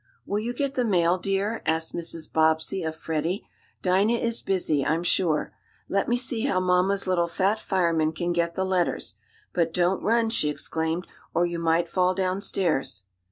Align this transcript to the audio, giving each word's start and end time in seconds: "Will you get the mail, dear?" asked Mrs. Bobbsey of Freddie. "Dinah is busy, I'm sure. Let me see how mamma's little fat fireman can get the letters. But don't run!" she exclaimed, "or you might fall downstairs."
"Will 0.25 0.39
you 0.39 0.55
get 0.55 0.73
the 0.73 0.83
mail, 0.83 1.19
dear?" 1.19 1.61
asked 1.67 1.93
Mrs. 1.93 2.33
Bobbsey 2.33 2.81
of 2.81 2.95
Freddie. 2.95 3.47
"Dinah 3.83 4.13
is 4.17 4.41
busy, 4.41 4.83
I'm 4.83 5.03
sure. 5.03 5.53
Let 5.87 6.09
me 6.09 6.17
see 6.17 6.41
how 6.45 6.59
mamma's 6.59 7.05
little 7.05 7.27
fat 7.27 7.59
fireman 7.59 8.13
can 8.13 8.33
get 8.33 8.55
the 8.55 8.65
letters. 8.65 9.13
But 9.53 9.75
don't 9.75 10.01
run!" 10.01 10.31
she 10.31 10.49
exclaimed, 10.49 11.05
"or 11.35 11.45
you 11.45 11.59
might 11.59 11.87
fall 11.87 12.15
downstairs." 12.15 13.03